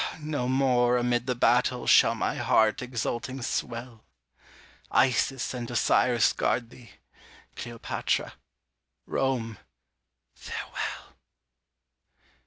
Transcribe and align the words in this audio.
no 0.23 0.47
more 0.49 0.97
amid 0.97 1.27
the 1.27 1.35
battle 1.35 1.85
Shall 1.85 2.15
my 2.15 2.33
heart 2.33 2.81
exulting 2.81 3.43
swell; 3.43 4.03
Isis 4.89 5.53
and 5.53 5.69
Osiris 5.69 6.33
guard 6.33 6.71
thee! 6.71 6.93
Cleopatra 7.55 8.33
Rome 9.05 9.59
farewell! 10.33 11.17